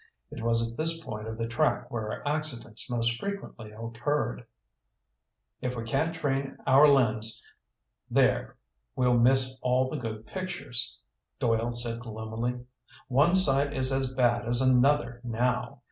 It 0.31 0.41
was 0.41 0.67
at 0.71 0.75
this 0.77 1.03
point 1.05 1.27
of 1.27 1.37
the 1.37 1.45
track 1.45 1.91
where 1.91 2.27
accidents 2.27 2.89
most 2.89 3.19
frequently 3.19 3.71
occurred. 3.71 4.47
"If 5.61 5.75
we 5.77 5.83
can't 5.83 6.11
train 6.15 6.57
our 6.65 6.87
lens 6.87 7.39
there 8.09 8.57
we'll 8.95 9.19
miss 9.19 9.59
all 9.61 9.91
the 9.91 9.97
good 9.97 10.25
pictures," 10.25 10.97
Doyle 11.37 11.73
said 11.73 11.99
gloomily. 11.99 12.65
"One 13.09 13.35
site 13.35 13.73
is 13.73 13.91
as 13.91 14.11
bad 14.11 14.47
as 14.47 14.59
another 14.59 15.21
now." 15.23 15.77